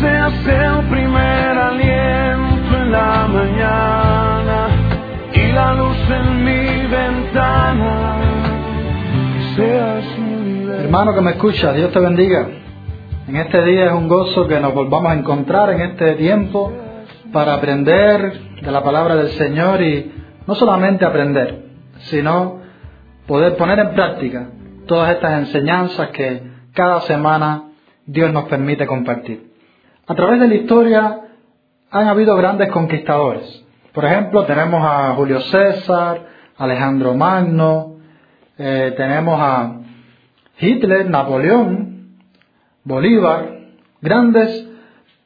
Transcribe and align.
seas 0.00 0.32
el 0.46 0.88
primer 0.88 1.58
aliento 1.58 2.76
en 2.76 2.92
la 2.92 3.26
mañana 3.28 4.68
y 5.32 5.52
la 5.52 5.74
luz 5.74 5.98
en 6.10 6.44
mi 6.44 6.86
ventana. 6.86 8.16
Seas 9.54 10.18
mi. 10.18 10.62
Hermano 10.84 11.14
que 11.14 11.20
me 11.20 11.32
escucha, 11.32 11.72
Dios 11.72 11.92
te 11.92 12.00
bendiga. 12.00 12.48
En 13.28 13.36
este 13.36 13.62
día 13.62 13.86
es 13.86 13.92
un 13.92 14.08
gozo 14.08 14.48
que 14.48 14.58
nos 14.58 14.74
volvamos 14.74 15.12
a 15.12 15.14
encontrar 15.14 15.70
en 15.70 15.82
este 15.82 16.14
tiempo 16.14 16.72
para 17.32 17.54
aprender 17.54 18.32
de 18.60 18.70
la 18.70 18.82
palabra 18.82 19.16
del 19.16 19.28
Señor 19.30 19.82
y 19.82 20.12
no 20.46 20.54
solamente 20.54 21.04
aprender, 21.04 21.66
sino 22.10 22.60
poder 23.26 23.56
poner 23.56 23.78
en 23.78 23.94
práctica 23.94 24.48
todas 24.86 25.10
estas 25.10 25.46
enseñanzas 25.46 26.08
que 26.08 26.42
cada 26.72 27.02
semana 27.02 27.64
Dios 28.06 28.32
nos 28.32 28.44
permite 28.44 28.86
compartir. 28.86 29.49
A 30.10 30.14
través 30.16 30.40
de 30.40 30.48
la 30.48 30.54
historia 30.56 31.20
han 31.88 32.08
habido 32.08 32.36
grandes 32.36 32.68
conquistadores. 32.72 33.64
Por 33.92 34.04
ejemplo, 34.04 34.44
tenemos 34.44 34.84
a 34.84 35.14
Julio 35.14 35.40
César, 35.40 36.26
Alejandro 36.58 37.14
Magno, 37.14 37.94
eh, 38.58 38.92
tenemos 38.96 39.38
a 39.40 39.76
Hitler, 40.58 41.08
Napoleón, 41.08 42.16
Bolívar, 42.82 43.50
grandes 44.00 44.68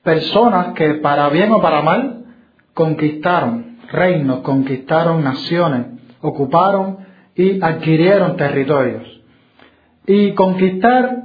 personas 0.03 0.75
que 0.75 0.97
para 0.97 1.31
bien 1.31 1.51
o 1.53 1.63
para 1.63 1.81
mal 1.81 2.27
conquistaron 2.75 3.79
reinos, 3.91 4.41
conquistaron 4.41 5.25
naciones, 5.25 5.87
ocuparon 6.21 6.99
y 7.35 7.65
adquirieron 7.65 8.37
territorios. 8.37 9.23
Y 10.07 10.35
conquistar 10.35 11.23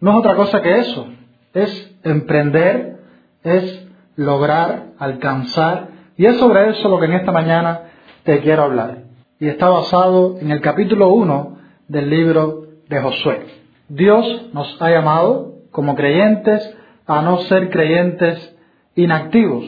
no 0.00 0.10
es 0.12 0.16
otra 0.16 0.36
cosa 0.36 0.62
que 0.62 0.78
eso, 0.78 1.06
es 1.52 1.98
emprender, 2.02 2.93
es 3.44 3.86
lograr, 4.16 4.86
alcanzar, 4.98 5.88
y 6.16 6.26
es 6.26 6.38
sobre 6.38 6.70
eso 6.70 6.88
lo 6.88 6.98
que 6.98 7.06
en 7.06 7.14
esta 7.14 7.30
mañana 7.30 7.82
te 8.24 8.40
quiero 8.40 8.64
hablar. 8.64 9.04
Y 9.38 9.48
está 9.48 9.68
basado 9.68 10.38
en 10.40 10.50
el 10.50 10.60
capítulo 10.60 11.12
1 11.12 11.58
del 11.88 12.10
libro 12.10 12.64
de 12.88 13.00
Josué. 13.00 13.46
Dios 13.88 14.46
nos 14.52 14.80
ha 14.80 14.90
llamado 14.90 15.52
como 15.70 15.94
creyentes 15.94 16.74
a 17.06 17.20
no 17.20 17.38
ser 17.40 17.70
creyentes 17.70 18.56
inactivos, 18.94 19.64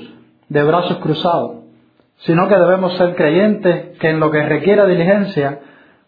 de 0.48 0.62
brazos 0.62 0.98
cruzados, 0.98 1.56
sino 2.18 2.48
que 2.48 2.56
debemos 2.56 2.96
ser 2.96 3.14
creyentes 3.16 3.98
que 3.98 4.08
en 4.08 4.20
lo 4.20 4.30
que 4.30 4.42
requiera 4.42 4.86
diligencia 4.86 5.60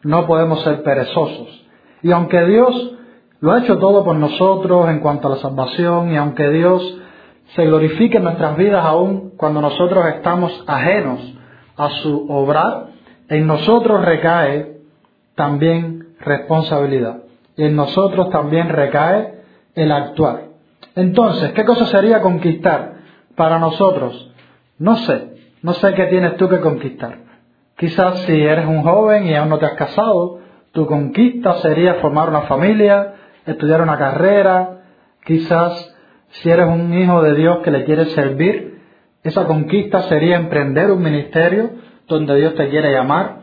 no 0.03 0.27
podemos 0.27 0.63
ser 0.63 0.83
perezosos. 0.83 1.67
Y 2.03 2.13
aunque 2.13 2.45
Dios 2.47 2.95
lo 3.41 3.53
ha 3.53 3.59
hecho 3.59 3.79
todo 3.79 4.05
por 4.05 4.17
nosotros 4.17 4.89
en 4.89 5.01
cuanto 5.01 5.29
a 5.29 5.33
la 5.33 5.37
salvación 5.39 6.13
y 6.13 6.17
aunque 6.17 6.49
Dios 6.51 6.99
se 7.55 7.65
glorifique 7.65 8.19
en 8.19 8.25
nuestras 8.25 8.57
vidas 8.57 8.85
aún 8.85 9.33
cuando 9.37 9.61
nosotros 9.61 10.05
estamos 10.07 10.65
ajenos 10.67 11.35
a 11.77 11.91
su 12.03 12.27
obrar, 12.29 12.89
en 13.29 13.47
nosotros 13.47 14.05
recae 14.05 14.79
también 15.35 16.09
responsabilidad 16.21 17.19
y 17.57 17.65
en 17.65 17.77
nosotros 17.77 18.31
también 18.31 18.69
recae 18.69 19.35
el 19.75 19.93
actuar. 19.93 20.49
Entonces, 20.95 21.53
¿qué 21.53 21.65
cosa 21.65 21.87
sería 21.87 22.21
conquistar 22.21 22.95
para 23.37 23.59
nosotros? 23.59 24.33
No 24.79 24.97
sé, 24.97 25.35
no 25.63 25.73
sé 25.75 25.95
qué 25.95 26.07
tienes 26.07 26.37
tú 26.37 26.49
que 26.49 26.61
conquistar. 26.61 27.19
Quizás 27.77 28.21
si 28.21 28.33
eres 28.33 28.67
un 28.67 28.83
joven 28.83 29.27
y 29.27 29.35
aún 29.35 29.49
no 29.49 29.59
te 29.59 29.67
has 29.67 29.75
casado, 29.75 30.41
tu 30.73 30.87
conquista 30.87 31.55
sería 31.55 31.95
formar 31.95 32.29
una 32.29 32.43
familia, 32.43 33.15
estudiar 33.47 33.81
una 33.83 33.97
carrera, 33.97 34.81
quizás 35.25 35.95
si 36.31 36.51
eres 36.51 36.67
un 36.67 36.93
hijo 36.95 37.23
de 37.23 37.35
Dios 37.35 37.59
que 37.59 37.71
le 37.71 37.85
quiere 37.85 38.07
servir, 38.07 38.79
esa 39.23 39.47
conquista 39.47 40.03
sería 40.03 40.37
emprender 40.37 40.91
un 40.91 41.03
ministerio 41.03 41.71
donde 42.07 42.37
Dios 42.37 42.55
te 42.55 42.69
quiere 42.69 42.93
llamar. 42.93 43.41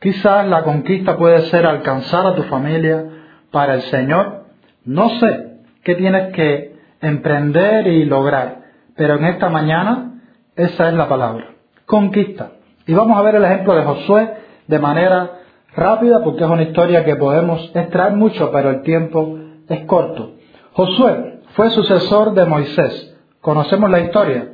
Quizás 0.00 0.46
la 0.46 0.62
conquista 0.62 1.16
puede 1.16 1.42
ser 1.50 1.66
alcanzar 1.66 2.26
a 2.26 2.34
tu 2.34 2.42
familia 2.44 3.04
para 3.50 3.74
el 3.74 3.82
Señor. 3.82 4.44
No 4.84 5.08
sé 5.20 5.60
qué 5.82 5.94
tienes 5.94 6.32
que 6.34 6.74
emprender 7.00 7.86
y 7.86 8.04
lograr, 8.04 8.62
pero 8.96 9.16
en 9.16 9.24
esta 9.26 9.48
mañana 9.48 10.20
esa 10.56 10.88
es 10.88 10.94
la 10.94 11.08
palabra, 11.08 11.46
conquista. 11.86 12.52
Y 12.86 12.92
vamos 12.92 13.16
a 13.16 13.22
ver 13.22 13.36
el 13.36 13.44
ejemplo 13.44 13.74
de 13.74 13.82
Josué 13.82 14.30
de 14.66 14.78
manera 14.78 15.30
rápida 15.74 16.22
porque 16.22 16.44
es 16.44 16.50
una 16.50 16.62
historia 16.62 17.04
que 17.04 17.16
podemos 17.16 17.70
extraer 17.74 18.12
mucho, 18.12 18.50
pero 18.52 18.70
el 18.70 18.82
tiempo 18.82 19.38
es 19.68 19.84
corto. 19.86 20.34
Josué 20.72 21.33
fue 21.54 21.70
sucesor 21.70 22.34
de 22.34 22.44
Moisés. 22.44 23.16
Conocemos 23.40 23.88
la 23.90 24.00
historia. 24.00 24.48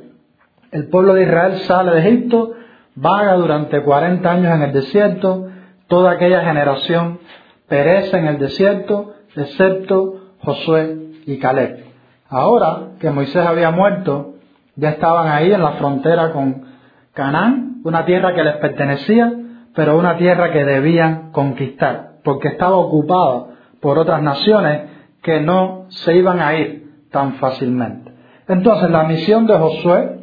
El 0.71 0.87
pueblo 0.87 1.15
de 1.15 1.23
Israel 1.23 1.57
sale 1.61 1.91
de 1.91 1.99
Egipto, 1.99 2.53
vaga 2.95 3.33
durante 3.33 3.81
40 3.81 4.31
años 4.31 4.53
en 4.55 4.61
el 4.61 4.71
desierto, 4.71 5.47
toda 5.87 6.11
aquella 6.11 6.41
generación 6.41 7.19
perece 7.67 8.17
en 8.17 8.27
el 8.27 8.37
desierto, 8.37 9.13
excepto 9.35 10.21
Josué 10.39 10.97
y 11.25 11.39
Caleb. 11.39 11.85
Ahora 12.29 12.91
que 12.99 13.09
Moisés 13.09 13.45
había 13.45 13.71
muerto, 13.71 14.35
ya 14.75 14.91
estaban 14.91 15.27
ahí 15.27 15.51
en 15.51 15.61
la 15.61 15.73
frontera 15.73 16.31
con 16.31 16.65
Canaán, 17.13 17.81
una 17.83 18.05
tierra 18.05 18.33
que 18.33 18.43
les 18.43 18.57
pertenecía, 18.57 19.33
pero 19.73 19.97
una 19.97 20.17
tierra 20.17 20.51
que 20.51 20.63
debían 20.63 21.31
conquistar, 21.31 22.19
porque 22.23 22.49
estaba 22.49 22.77
ocupada 22.77 23.47
por 23.81 23.97
otras 23.97 24.21
naciones 24.21 24.83
que 25.23 25.41
no 25.41 25.87
se 25.89 26.15
iban 26.15 26.39
a 26.39 26.55
ir 26.55 26.80
tan 27.11 27.35
fácilmente. 27.35 28.11
Entonces 28.47 28.89
la 28.89 29.03
misión 29.03 29.45
de 29.45 29.57
Josué 29.57 30.19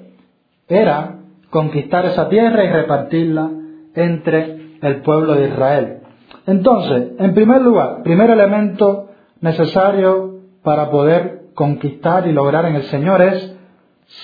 era 0.69 1.19
conquistar 1.50 2.04
esa 2.06 2.28
tierra 2.28 2.65
y 2.65 2.69
repartirla 2.69 3.50
entre 3.94 4.76
el 4.81 5.03
pueblo 5.03 5.34
de 5.34 5.49
Israel. 5.49 5.99
Entonces, 6.47 7.12
en 7.19 7.34
primer 7.34 7.62
lugar, 7.62 8.03
primer 8.03 8.31
elemento 8.31 9.09
necesario 9.41 10.41
para 10.62 10.91
poder 10.91 11.49
conquistar 11.54 12.26
y 12.26 12.32
lograr 12.32 12.66
en 12.66 12.76
el 12.76 12.84
Señor 12.84 13.22
es 13.22 13.56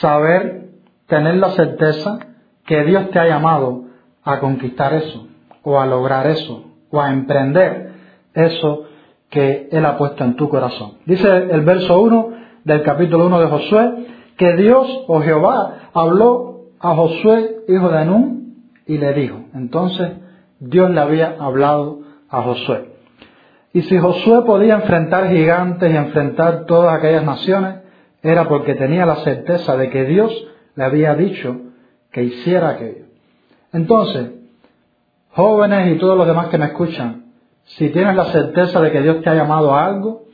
saber, 0.01 0.71
tener 1.07 1.37
la 1.37 1.51
certeza 1.51 2.19
que 2.67 2.85
Dios 2.85 3.11
te 3.11 3.19
ha 3.19 3.27
llamado 3.27 3.85
a 4.23 4.41
conquistar 4.41 4.95
eso, 4.95 5.29
o 5.63 5.81
a 5.81 5.87
lograr 5.87 6.27
eso, 6.27 6.65
o 6.91 7.01
a 7.01 7.11
emprender 7.11 7.93
eso 8.33 8.85
que 9.29 9.69
Él 9.71 9.85
ha 9.85 9.97
puesto 9.99 10.25
en 10.25 10.37
tu 10.37 10.49
corazón. 10.49 10.93
Dice 11.05 11.29
el 11.29 11.61
verso 11.63 12.01
1 12.01 12.44
del 12.65 12.83
capítulo 12.83 13.27
1 13.27 13.41
de 13.41 13.47
Josué, 13.47 14.07
que 14.37 14.57
Dios 14.57 14.87
o 15.07 15.21
Jehová 15.21 15.91
habló 15.93 16.65
a 16.81 16.95
Josué, 16.95 17.65
hijo 17.69 17.89
de 17.89 17.99
Anún, 17.99 18.45
y 18.87 18.99
le 18.99 19.13
dijo. 19.15 19.45
Entonces 19.55 20.13
Dios 20.59 20.91
le 20.91 21.01
había 21.01 21.37
hablado 21.39 22.01
a 22.29 22.43
Josué. 22.43 22.91
Y 23.73 23.83
si 23.83 23.99
Josué 23.99 24.43
podía 24.45 24.77
enfrentar 24.77 25.29
gigantes 25.29 25.93
y 25.93 25.97
enfrentar 25.97 26.65
todas 26.67 26.97
aquellas 26.97 27.25
naciones, 27.25 27.81
era 28.23 28.49
porque 28.49 28.75
tenía 28.75 29.05
la 29.05 29.17
certeza 29.17 29.77
de 29.77 29.91
que 29.91 30.05
Dios 30.05 30.33
le 30.77 30.85
había 30.85 31.15
dicho 31.15 31.57
que 32.13 32.23
hiciera 32.23 32.71
aquello. 32.71 33.07
Entonces, 33.73 34.31
jóvenes 35.33 35.95
y 35.95 35.99
todos 35.99 36.17
los 36.17 36.27
demás 36.27 36.49
que 36.49 36.59
me 36.59 36.67
escuchan, 36.67 37.25
si 37.65 37.91
tienes 37.91 38.15
la 38.15 38.27
certeza 38.27 38.81
de 38.81 38.93
que 38.93 39.03
Dios 39.03 39.23
te 39.23 39.31
ha 39.31 39.35
llamado 39.35 39.75
a 39.75 39.85
algo, 39.85 40.25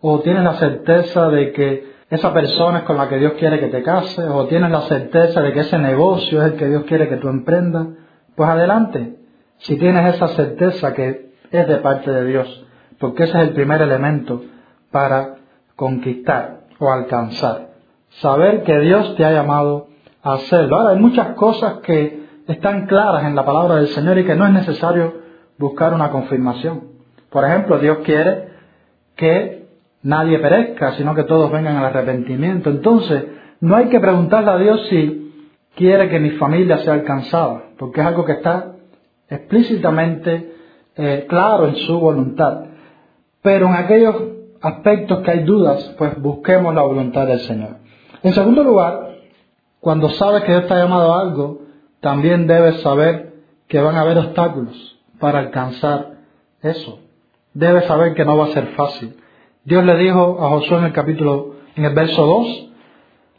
o 0.00 0.20
tienes 0.20 0.44
la 0.44 0.54
certeza 0.54 1.28
de 1.28 1.52
que 1.52 1.90
esa 2.10 2.32
persona 2.32 2.78
es 2.78 2.84
con 2.84 2.96
la 2.96 3.08
que 3.08 3.18
Dios 3.18 3.34
quiere 3.34 3.60
que 3.60 3.68
te 3.68 3.82
cases, 3.82 4.26
o 4.28 4.46
tienes 4.46 4.70
la 4.70 4.80
certeza 4.82 5.40
de 5.42 5.52
que 5.52 5.60
ese 5.60 5.78
negocio 5.78 6.42
es 6.42 6.52
el 6.52 6.58
que 6.58 6.66
Dios 6.66 6.84
quiere 6.84 7.08
que 7.08 7.16
tú 7.16 7.28
emprendas, 7.28 7.86
pues 8.34 8.50
adelante. 8.50 9.16
Si 9.58 9.76
tienes 9.76 10.14
esa 10.14 10.28
certeza 10.28 10.94
que 10.94 11.30
es 11.50 11.68
de 11.68 11.76
parte 11.76 12.10
de 12.10 12.24
Dios, 12.24 12.66
porque 12.98 13.24
ese 13.24 13.38
es 13.38 13.48
el 13.48 13.54
primer 13.54 13.80
elemento 13.82 14.42
para 14.90 15.36
conquistar 15.76 16.60
o 16.78 16.90
alcanzar. 16.90 17.68
Saber 18.08 18.64
que 18.64 18.78
Dios 18.80 19.14
te 19.16 19.24
ha 19.24 19.32
llamado 19.32 19.88
a 20.22 20.34
hacerlo. 20.34 20.76
Ahora, 20.76 20.94
hay 20.94 20.98
muchas 20.98 21.28
cosas 21.34 21.74
que 21.84 22.24
están 22.48 22.86
claras 22.86 23.24
en 23.24 23.36
la 23.36 23.44
palabra 23.44 23.76
del 23.76 23.88
Señor 23.88 24.18
y 24.18 24.24
que 24.24 24.34
no 24.34 24.46
es 24.46 24.52
necesario 24.52 25.14
buscar 25.58 25.94
una 25.94 26.10
confirmación. 26.10 26.88
Por 27.30 27.44
ejemplo, 27.44 27.78
Dios 27.78 27.98
quiere 27.98 28.48
que 29.14 29.59
nadie 30.02 30.38
perezca, 30.38 30.92
sino 30.92 31.14
que 31.14 31.24
todos 31.24 31.50
vengan 31.50 31.76
al 31.76 31.86
arrepentimiento. 31.86 32.70
Entonces, 32.70 33.24
no 33.60 33.76
hay 33.76 33.88
que 33.88 34.00
preguntarle 34.00 34.50
a 34.50 34.56
Dios 34.58 34.86
si 34.88 35.50
quiere 35.76 36.08
que 36.08 36.20
mi 36.20 36.30
familia 36.32 36.78
sea 36.78 36.94
alcanzada, 36.94 37.64
porque 37.78 38.00
es 38.00 38.06
algo 38.06 38.24
que 38.24 38.32
está 38.32 38.72
explícitamente 39.28 40.54
eh, 40.96 41.26
claro 41.28 41.68
en 41.68 41.76
su 41.76 41.98
voluntad. 41.98 42.64
Pero 43.42 43.66
en 43.66 43.74
aquellos 43.74 44.16
aspectos 44.60 45.20
que 45.20 45.30
hay 45.30 45.44
dudas, 45.44 45.94
pues 45.96 46.20
busquemos 46.20 46.74
la 46.74 46.82
voluntad 46.82 47.26
del 47.26 47.40
Señor. 47.40 47.76
En 48.22 48.34
segundo 48.34 48.62
lugar, 48.62 49.16
cuando 49.80 50.10
sabes 50.10 50.42
que 50.44 50.52
Dios 50.52 50.64
está 50.64 50.76
llamado 50.76 51.14
a 51.14 51.22
algo, 51.22 51.62
también 52.00 52.46
debes 52.46 52.80
saber 52.82 53.32
que 53.68 53.80
van 53.80 53.96
a 53.96 54.02
haber 54.02 54.18
obstáculos 54.18 54.98
para 55.18 55.38
alcanzar 55.38 56.18
eso. 56.62 56.98
Debes 57.54 57.84
saber 57.86 58.14
que 58.14 58.24
no 58.24 58.36
va 58.36 58.46
a 58.46 58.52
ser 58.52 58.66
fácil. 58.76 59.16
Dios 59.64 59.84
le 59.84 59.96
dijo 59.96 60.38
a 60.44 60.48
Josué 60.48 60.78
en 60.78 60.84
el 60.84 60.92
capítulo, 60.92 61.54
en 61.76 61.84
el 61.84 61.94
verso 61.94 62.24
2, 62.24 62.72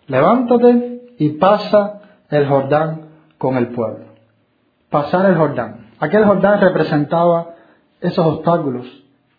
levántate 0.08 1.02
y 1.18 1.30
pasa 1.32 2.02
el 2.30 2.48
Jordán 2.48 3.10
con 3.38 3.58
el 3.58 3.70
pueblo. 3.70 4.06
Pasar 4.90 5.26
el 5.26 5.36
Jordán. 5.36 5.92
Aquel 6.00 6.26
Jordán 6.26 6.62
representaba 6.62 7.56
esos 8.00 8.26
obstáculos 8.26 8.86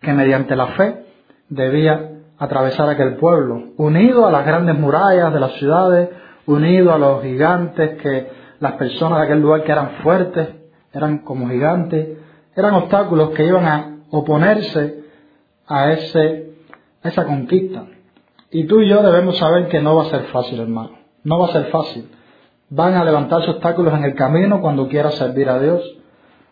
que 0.00 0.12
mediante 0.12 0.56
la 0.56 0.69
fe 0.69 1.06
debía 1.49 2.11
atravesar 2.38 2.88
aquel 2.88 3.17
pueblo, 3.17 3.73
unido 3.76 4.26
a 4.26 4.32
las 4.32 4.44
grandes 4.44 4.76
murallas 4.76 5.32
de 5.32 5.40
las 5.40 5.52
ciudades, 5.52 6.08
unido 6.46 6.93
a 6.93 6.99
los 6.99 7.23
gigantes 7.23 8.00
que 8.02 8.29
las 8.58 8.73
personas 8.73 9.20
de 9.20 9.25
aquel 9.26 9.40
lugar 9.40 9.62
que 9.62 9.73
eran 9.73 9.90
fuertes, 10.02 10.49
eran 10.93 11.19
como 11.19 11.49
gigantes, 11.49 12.19
eran 12.56 12.75
obstáculos 12.75 13.31
que 13.31 13.46
iban 13.46 13.67
a 13.67 13.96
oponerse 14.11 15.05
a, 15.67 15.93
ese, 15.93 16.55
esa 17.03 17.25
conquista. 17.25 17.85
Y 18.51 18.67
tú 18.67 18.81
y 18.81 18.89
yo 18.89 19.03
debemos 19.03 19.39
saber 19.39 19.69
que 19.69 19.81
no 19.81 19.97
va 19.97 20.03
a 20.03 20.11
ser 20.11 20.25
fácil, 20.25 20.61
hermano. 20.61 20.99
No 21.25 21.39
va 21.39 21.47
a 21.47 21.53
ser 21.53 21.67
fácil. 21.67 22.11
Van 22.69 22.95
a 22.95 23.05
levantarse 23.05 23.51
obstáculos 23.51 23.95
en 23.95 24.05
el 24.05 24.15
camino 24.15 24.61
cuando 24.61 24.89
quieras 24.89 25.15
servir 25.15 25.49
a 25.49 25.59
Dios. 25.59 25.83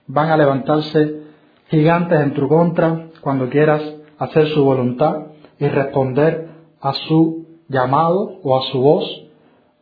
Van 0.06 0.30
a 0.30 0.36
levantarse 0.36 1.22
gigantes 1.68 2.20
en 2.20 2.34
tu 2.34 2.48
contra 2.48 3.08
cuando 3.20 3.48
quieras 3.48 3.82
hacer 4.18 4.48
su 4.48 4.64
voluntad 4.64 5.26
y 5.58 5.68
responder 5.68 6.48
a 6.80 6.92
su 6.94 7.46
llamado 7.68 8.38
o 8.42 8.58
a 8.58 8.62
su 8.70 8.80
voz. 8.80 9.04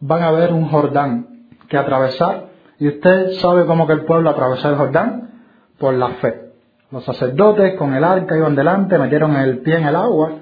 Van 0.01 0.23
a 0.23 0.29
haber 0.29 0.53
un 0.53 0.69
Jordán 0.69 1.47
que 1.69 1.77
atravesar. 1.77 2.49
Y 2.81 2.89
usted 2.89 3.33
sabe 3.41 3.67
cómo 3.67 3.87
que 3.87 3.93
el 3.93 4.05
pueblo 4.05 4.31
atravesó 4.31 4.71
el 4.71 4.77
Jordán 4.77 5.43
por 5.79 5.95
la 5.95 6.09
fe. 6.15 6.51
Los 6.91 7.05
sacerdotes 7.05 7.77
con 7.77 7.95
el 7.95 8.03
arca 8.03 8.37
iban 8.37 8.55
delante, 8.55 8.99
metieron 8.99 9.37
el 9.37 9.59
pie 9.59 9.77
en 9.77 9.87
el 9.87 9.97
agua 9.97 10.33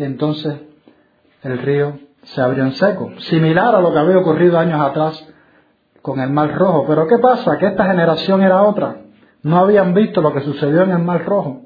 y 0.00 0.02
entonces 0.02 0.54
el 1.42 1.58
río 1.58 1.98
se 2.22 2.40
abrió 2.40 2.64
en 2.64 2.72
seco, 2.72 3.12
similar 3.18 3.74
a 3.74 3.82
lo 3.82 3.92
que 3.92 3.98
había 3.98 4.16
ocurrido 4.16 4.58
años 4.58 4.80
atrás 4.80 5.28
con 6.00 6.20
el 6.20 6.30
Mar 6.30 6.54
Rojo. 6.56 6.86
Pero 6.88 7.06
¿qué 7.06 7.18
pasa? 7.18 7.58
Que 7.58 7.66
esta 7.66 7.84
generación 7.84 8.40
era 8.40 8.62
otra. 8.62 8.96
No 9.42 9.58
habían 9.58 9.92
visto 9.92 10.22
lo 10.22 10.32
que 10.32 10.40
sucedió 10.40 10.84
en 10.84 10.92
el 10.92 11.00
Mar 11.00 11.26
Rojo. 11.26 11.64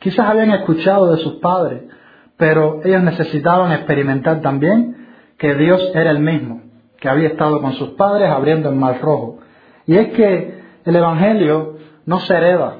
Quizás 0.00 0.28
habían 0.28 0.50
escuchado 0.50 1.12
de 1.14 1.22
sus 1.22 1.34
padres, 1.34 1.84
pero 2.36 2.80
ellos 2.82 3.04
necesitaban 3.04 3.70
experimentar 3.70 4.40
también 4.40 5.06
que 5.38 5.54
Dios 5.54 5.80
era 5.94 6.10
el 6.10 6.18
mismo, 6.18 6.62
que 6.98 7.08
había 7.08 7.28
estado 7.28 7.60
con 7.60 7.74
sus 7.74 7.90
padres 7.90 8.28
abriendo 8.28 8.68
el 8.68 8.74
Mar 8.74 9.00
Rojo. 9.00 9.38
Y 9.86 9.96
es 9.96 10.08
que 10.08 10.60
el 10.84 10.96
Evangelio 10.96 11.76
no 12.04 12.18
se 12.18 12.34
hereda. 12.34 12.78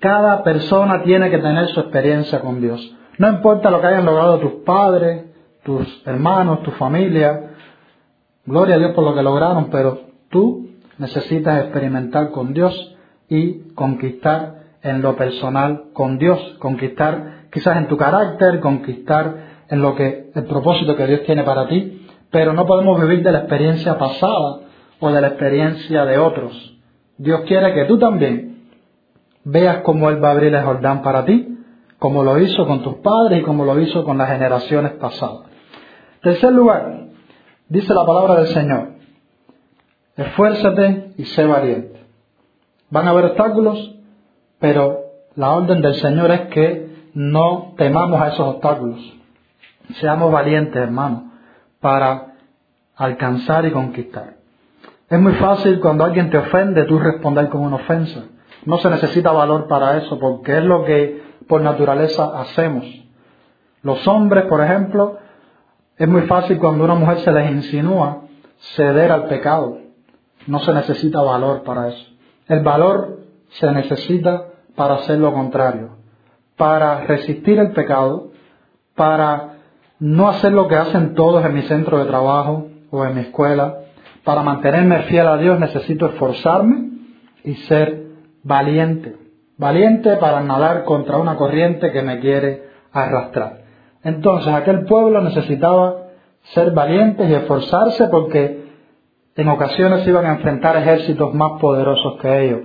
Cada 0.00 0.42
persona 0.42 1.04
tiene 1.04 1.30
que 1.30 1.38
tener 1.38 1.68
su 1.68 1.78
experiencia 1.78 2.40
con 2.40 2.60
Dios. 2.60 2.96
No 3.20 3.28
importa 3.28 3.70
lo 3.70 3.82
que 3.82 3.86
hayan 3.86 4.06
logrado 4.06 4.38
tus 4.38 4.52
padres, 4.64 5.26
tus 5.62 6.02
hermanos, 6.06 6.62
tu 6.62 6.70
familia. 6.70 7.50
Gloria 8.46 8.76
a 8.76 8.78
Dios 8.78 8.92
por 8.94 9.04
lo 9.04 9.14
que 9.14 9.22
lograron, 9.22 9.68
pero 9.68 10.00
tú 10.30 10.70
necesitas 10.96 11.64
experimentar 11.64 12.30
con 12.30 12.54
Dios 12.54 12.96
y 13.28 13.74
conquistar 13.74 14.62
en 14.82 15.02
lo 15.02 15.16
personal 15.16 15.90
con 15.92 16.16
Dios, 16.16 16.40
conquistar 16.60 17.48
quizás 17.52 17.76
en 17.76 17.88
tu 17.88 17.98
carácter, 17.98 18.58
conquistar 18.60 19.66
en 19.68 19.82
lo 19.82 19.94
que 19.96 20.30
el 20.34 20.44
propósito 20.44 20.96
que 20.96 21.06
Dios 21.06 21.22
tiene 21.24 21.44
para 21.44 21.68
ti, 21.68 22.06
pero 22.30 22.54
no 22.54 22.64
podemos 22.64 22.98
vivir 23.02 23.22
de 23.22 23.32
la 23.32 23.40
experiencia 23.40 23.98
pasada 23.98 24.60
o 24.98 25.10
de 25.10 25.20
la 25.20 25.28
experiencia 25.28 26.06
de 26.06 26.16
otros. 26.16 26.74
Dios 27.18 27.42
quiere 27.42 27.74
que 27.74 27.84
tú 27.84 27.98
también 27.98 28.62
veas 29.44 29.82
cómo 29.82 30.08
Él 30.08 30.24
va 30.24 30.28
a 30.28 30.32
abrir 30.32 30.54
el 30.54 30.64
Jordán 30.64 31.02
para 31.02 31.26
ti, 31.26 31.58
como 32.00 32.24
lo 32.24 32.40
hizo 32.40 32.66
con 32.66 32.82
tus 32.82 32.94
padres 32.96 33.40
y 33.40 33.42
como 33.42 33.64
lo 33.64 33.78
hizo 33.78 34.04
con 34.04 34.16
las 34.18 34.30
generaciones 34.30 34.92
pasadas. 34.92 35.42
Tercer 36.22 36.50
lugar, 36.50 37.08
dice 37.68 37.94
la 37.94 38.06
palabra 38.06 38.36
del 38.36 38.48
Señor, 38.48 38.88
esfuérzate 40.16 41.12
y 41.18 41.24
sé 41.26 41.44
valiente. 41.44 42.00
Van 42.88 43.06
a 43.06 43.10
haber 43.10 43.26
obstáculos, 43.26 43.94
pero 44.58 44.98
la 45.36 45.50
orden 45.50 45.82
del 45.82 45.94
Señor 45.94 46.30
es 46.30 46.40
que 46.48 46.90
no 47.12 47.74
temamos 47.76 48.18
a 48.18 48.28
esos 48.28 48.54
obstáculos. 48.54 48.98
Seamos 50.00 50.32
valientes, 50.32 50.76
hermanos, 50.76 51.24
para 51.80 52.34
alcanzar 52.96 53.66
y 53.66 53.72
conquistar. 53.72 54.36
Es 55.10 55.20
muy 55.20 55.34
fácil 55.34 55.80
cuando 55.80 56.04
alguien 56.04 56.30
te 56.30 56.38
ofende 56.38 56.84
tú 56.84 56.98
responder 56.98 57.50
con 57.50 57.60
una 57.60 57.76
ofensa. 57.76 58.24
No 58.64 58.78
se 58.78 58.88
necesita 58.88 59.32
valor 59.32 59.68
para 59.68 59.98
eso 59.98 60.18
porque 60.18 60.56
es 60.56 60.64
lo 60.64 60.84
que 60.84 61.29
por 61.50 61.60
naturaleza 61.62 62.40
hacemos. 62.40 62.86
Los 63.82 64.06
hombres, 64.06 64.44
por 64.44 64.62
ejemplo, 64.62 65.18
es 65.98 66.08
muy 66.08 66.22
fácil 66.22 66.58
cuando 66.58 66.84
una 66.84 66.94
mujer 66.94 67.18
se 67.18 67.32
les 67.32 67.50
insinúa 67.50 68.22
ceder 68.76 69.10
al 69.10 69.24
pecado. 69.24 69.78
No 70.46 70.60
se 70.60 70.72
necesita 70.72 71.20
valor 71.20 71.64
para 71.64 71.88
eso. 71.88 72.06
El 72.46 72.60
valor 72.60 73.18
se 73.50 73.70
necesita 73.72 74.44
para 74.76 74.94
hacer 74.94 75.18
lo 75.18 75.32
contrario, 75.32 75.96
para 76.56 77.00
resistir 77.04 77.58
el 77.58 77.72
pecado, 77.72 78.30
para 78.94 79.56
no 79.98 80.28
hacer 80.28 80.52
lo 80.52 80.68
que 80.68 80.76
hacen 80.76 81.14
todos 81.14 81.44
en 81.44 81.52
mi 81.52 81.62
centro 81.62 81.98
de 81.98 82.04
trabajo 82.04 82.68
o 82.90 83.04
en 83.04 83.14
mi 83.16 83.22
escuela. 83.22 83.80
Para 84.22 84.42
mantenerme 84.44 85.02
fiel 85.02 85.26
a 85.26 85.36
Dios 85.36 85.58
necesito 85.58 86.06
esforzarme 86.06 86.90
y 87.42 87.54
ser 87.54 88.06
valiente. 88.44 89.19
Valiente 89.60 90.16
para 90.16 90.40
nadar 90.40 90.84
contra 90.84 91.18
una 91.18 91.36
corriente 91.36 91.92
que 91.92 92.00
me 92.00 92.18
quiere 92.20 92.62
arrastrar. 92.92 93.58
Entonces 94.02 94.50
aquel 94.54 94.86
pueblo 94.86 95.20
necesitaba 95.20 96.06
ser 96.54 96.70
valientes 96.70 97.28
y 97.28 97.34
esforzarse 97.34 98.06
porque 98.06 98.64
en 99.36 99.48
ocasiones 99.48 100.08
iban 100.08 100.24
a 100.24 100.36
enfrentar 100.36 100.78
ejércitos 100.78 101.34
más 101.34 101.60
poderosos 101.60 102.18
que 102.22 102.46
ellos. 102.46 102.60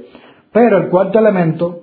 Pero 0.53 0.77
el 0.77 0.89
cuarto 0.89 1.19
elemento 1.19 1.81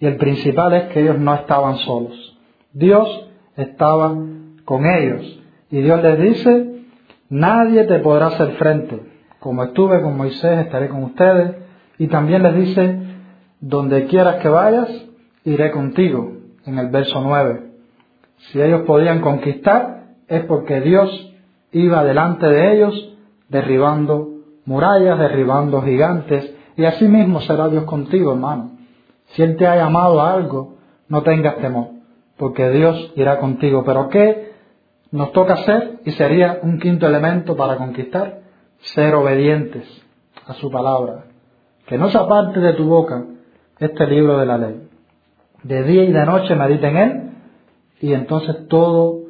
y 0.00 0.06
el 0.06 0.16
principal 0.16 0.74
es 0.74 0.84
que 0.88 1.02
ellos 1.02 1.20
no 1.20 1.36
estaban 1.36 1.76
solos. 1.76 2.36
Dios 2.72 3.28
estaba 3.56 4.12
con 4.64 4.86
ellos. 4.86 5.40
Y 5.70 5.82
Dios 5.82 6.02
les 6.02 6.18
dice, 6.18 6.82
nadie 7.28 7.84
te 7.84 8.00
podrá 8.00 8.26
hacer 8.26 8.56
frente. 8.56 9.02
Como 9.38 9.62
estuve 9.62 10.02
con 10.02 10.16
Moisés, 10.16 10.66
estaré 10.66 10.88
con 10.88 11.04
ustedes. 11.04 11.54
Y 11.98 12.08
también 12.08 12.42
les 12.42 12.56
dice, 12.56 13.07
donde 13.60 14.06
quieras 14.06 14.36
que 14.36 14.48
vayas, 14.48 14.88
iré 15.44 15.70
contigo. 15.70 16.32
En 16.64 16.78
el 16.78 16.88
verso 16.90 17.20
9. 17.20 17.70
Si 18.50 18.60
ellos 18.60 18.82
podían 18.82 19.20
conquistar, 19.20 20.04
es 20.26 20.44
porque 20.44 20.80
Dios 20.80 21.34
iba 21.72 22.04
delante 22.04 22.46
de 22.46 22.74
ellos, 22.74 23.16
derribando 23.48 24.28
murallas, 24.64 25.18
derribando 25.18 25.82
gigantes. 25.82 26.54
Y 26.76 26.84
así 26.84 27.08
mismo 27.08 27.40
será 27.40 27.68
Dios 27.68 27.84
contigo, 27.84 28.32
hermano. 28.32 28.72
Si 29.28 29.42
Él 29.42 29.56
te 29.56 29.66
ha 29.66 29.76
llamado 29.76 30.20
a 30.20 30.32
algo, 30.32 30.76
no 31.08 31.22
tengas 31.22 31.56
temor, 31.56 31.88
porque 32.36 32.70
Dios 32.70 33.12
irá 33.16 33.38
contigo. 33.38 33.82
Pero 33.84 34.08
¿qué 34.08 34.52
nos 35.10 35.32
toca 35.32 35.54
hacer? 35.54 36.00
Y 36.04 36.12
sería 36.12 36.60
un 36.62 36.78
quinto 36.78 37.06
elemento 37.06 37.56
para 37.56 37.76
conquistar, 37.76 38.40
ser 38.80 39.14
obedientes 39.14 39.86
a 40.46 40.54
su 40.54 40.70
palabra. 40.70 41.24
Que 41.86 41.96
no 41.96 42.10
se 42.10 42.18
aparte 42.18 42.60
de 42.60 42.74
tu 42.74 42.84
boca 42.84 43.24
este 43.80 44.06
libro 44.06 44.38
de 44.38 44.46
la 44.46 44.58
ley. 44.58 44.88
De 45.62 45.82
día 45.82 46.04
y 46.04 46.12
de 46.12 46.24
noche 46.24 46.54
medita 46.54 46.88
en 46.88 46.96
él 46.96 47.30
y 48.00 48.12
entonces 48.12 48.68
todo 48.68 49.20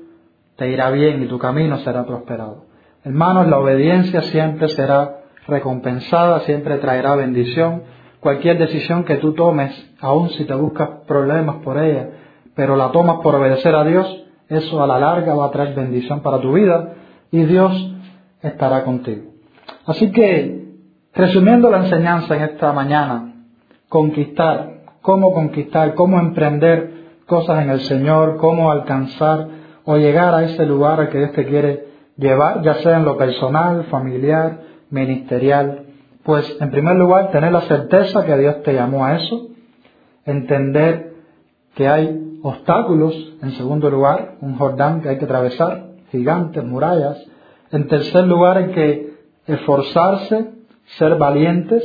te 0.56 0.70
irá 0.70 0.90
bien 0.90 1.22
y 1.22 1.26
tu 1.26 1.38
camino 1.38 1.78
será 1.78 2.04
prosperado. 2.04 2.64
Hermanos, 3.04 3.46
la 3.48 3.58
obediencia 3.58 4.22
siempre 4.22 4.68
será 4.68 5.20
recompensada, 5.46 6.40
siempre 6.40 6.78
traerá 6.78 7.14
bendición 7.14 7.82
Cualquier 8.20 8.58
decisión 8.58 9.04
que 9.04 9.16
tú 9.16 9.32
tomes, 9.32 9.72
aun 10.00 10.30
si 10.30 10.44
te 10.44 10.54
buscas 10.54 10.88
problemas 11.06 11.56
por 11.56 11.78
ella, 11.78 12.10
pero 12.54 12.74
la 12.74 12.90
tomas 12.90 13.18
por 13.22 13.36
obedecer 13.36 13.74
a 13.76 13.84
Dios, 13.84 14.24
eso 14.48 14.82
a 14.82 14.86
la 14.86 14.98
larga 14.98 15.34
va 15.34 15.46
a 15.46 15.50
traer 15.50 15.74
bendición 15.74 16.20
para 16.20 16.40
tu 16.40 16.52
vida 16.52 16.94
y 17.30 17.44
Dios 17.44 17.94
estará 18.42 18.82
contigo. 18.82 19.30
Así 19.86 20.10
que, 20.10 20.66
resumiendo 21.14 21.70
la 21.70 21.84
enseñanza 21.84 22.34
en 22.34 22.42
esta 22.42 22.72
mañana, 22.72 23.27
conquistar, 23.88 24.82
cómo 25.02 25.32
conquistar, 25.32 25.94
cómo 25.94 26.18
emprender 26.18 26.98
cosas 27.26 27.62
en 27.62 27.70
el 27.70 27.80
Señor, 27.80 28.36
cómo 28.38 28.70
alcanzar 28.70 29.48
o 29.84 29.96
llegar 29.96 30.34
a 30.34 30.44
ese 30.44 30.66
lugar 30.66 31.00
al 31.00 31.08
que 31.08 31.18
Dios 31.18 31.32
te 31.32 31.46
quiere 31.46 31.88
llevar, 32.16 32.62
ya 32.62 32.74
sea 32.74 32.98
en 32.98 33.04
lo 33.04 33.16
personal, 33.16 33.84
familiar, 33.84 34.60
ministerial, 34.90 35.86
pues, 36.22 36.56
en 36.60 36.70
primer 36.70 36.96
lugar, 36.96 37.30
tener 37.30 37.52
la 37.52 37.62
certeza 37.62 38.24
que 38.26 38.36
Dios 38.36 38.62
te 38.62 38.74
llamó 38.74 39.06
a 39.06 39.16
eso, 39.16 39.48
entender 40.26 41.14
que 41.74 41.88
hay 41.88 42.40
obstáculos, 42.42 43.14
en 43.40 43.52
segundo 43.52 43.88
lugar, 43.88 44.34
un 44.40 44.58
Jordán 44.58 45.00
que 45.00 45.08
hay 45.08 45.18
que 45.18 45.24
atravesar, 45.24 45.86
gigantes, 46.10 46.62
murallas, 46.64 47.24
en 47.70 47.86
tercer 47.88 48.26
lugar, 48.26 48.58
hay 48.58 48.70
que 48.72 49.14
esforzarse, 49.46 50.50
ser 50.98 51.16
valientes, 51.16 51.82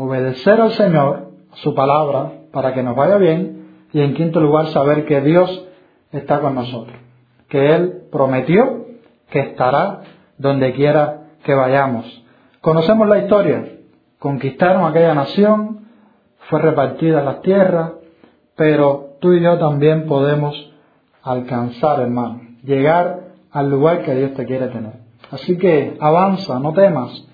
obedecer 0.00 0.60
al 0.60 0.70
Señor, 0.72 1.30
su 1.54 1.74
palabra, 1.74 2.32
para 2.52 2.72
que 2.72 2.84
nos 2.84 2.94
vaya 2.94 3.16
bien, 3.16 3.86
y 3.92 4.00
en 4.00 4.14
quinto 4.14 4.40
lugar, 4.40 4.68
saber 4.68 5.06
que 5.06 5.20
Dios 5.20 5.66
está 6.12 6.40
con 6.40 6.54
nosotros, 6.54 6.96
que 7.48 7.74
Él 7.74 8.02
prometió 8.12 8.86
que 9.28 9.40
estará 9.40 10.02
donde 10.38 10.72
quiera 10.72 11.24
que 11.42 11.52
vayamos. 11.52 12.24
Conocemos 12.60 13.08
la 13.08 13.18
historia. 13.18 13.64
Conquistaron 14.20 14.84
aquella 14.84 15.14
nación, 15.14 15.86
fue 16.48 16.60
repartida 16.60 17.22
las 17.22 17.42
tierras, 17.42 17.92
pero 18.56 19.16
tú 19.20 19.32
y 19.32 19.40
yo 19.40 19.58
también 19.58 20.06
podemos 20.06 20.72
alcanzar, 21.22 22.00
hermano, 22.00 22.40
llegar 22.62 23.30
al 23.50 23.68
lugar 23.68 24.02
que 24.02 24.14
Dios 24.14 24.34
te 24.34 24.46
quiere 24.46 24.68
tener. 24.68 24.92
Así 25.30 25.58
que 25.58 25.96
avanza, 26.00 26.58
no 26.60 26.72
temas, 26.72 27.26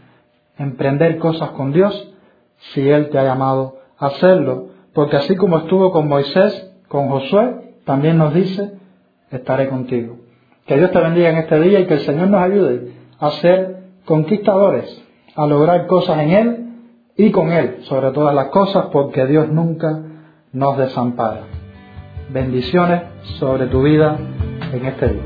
emprender 0.58 1.18
cosas 1.18 1.50
con 1.50 1.72
Dios 1.72 2.13
si 2.58 2.88
Él 2.88 3.10
te 3.10 3.18
ha 3.18 3.24
llamado 3.24 3.78
a 3.98 4.06
hacerlo, 4.06 4.68
porque 4.92 5.16
así 5.16 5.36
como 5.36 5.58
estuvo 5.58 5.90
con 5.90 6.08
Moisés, 6.08 6.72
con 6.88 7.08
Josué, 7.08 7.74
también 7.84 8.18
nos 8.18 8.32
dice, 8.34 8.72
estaré 9.30 9.68
contigo. 9.68 10.16
Que 10.66 10.76
Dios 10.76 10.90
te 10.92 11.00
bendiga 11.00 11.30
en 11.30 11.36
este 11.38 11.60
día 11.60 11.80
y 11.80 11.86
que 11.86 11.94
el 11.94 12.00
Señor 12.00 12.28
nos 12.28 12.42
ayude 12.42 12.92
a 13.18 13.30
ser 13.32 13.84
conquistadores, 14.04 15.02
a 15.36 15.46
lograr 15.46 15.86
cosas 15.86 16.18
en 16.20 16.30
Él 16.30 16.66
y 17.16 17.30
con 17.30 17.52
Él, 17.52 17.78
sobre 17.82 18.10
todas 18.12 18.34
las 18.34 18.46
cosas, 18.46 18.86
porque 18.92 19.26
Dios 19.26 19.48
nunca 19.48 20.00
nos 20.52 20.78
desampara. 20.78 21.42
Bendiciones 22.30 23.02
sobre 23.38 23.66
tu 23.66 23.82
vida 23.82 24.16
en 24.72 24.86
este 24.86 25.08
día. 25.08 25.22